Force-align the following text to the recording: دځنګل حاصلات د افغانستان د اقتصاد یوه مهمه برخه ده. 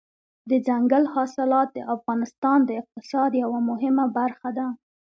دځنګل 0.49 1.03
حاصلات 1.13 1.67
د 1.73 1.79
افغانستان 1.95 2.59
د 2.65 2.69
اقتصاد 2.81 3.31
یوه 3.43 3.59
مهمه 3.69 4.05
برخه 4.17 4.49
ده. 4.57 4.67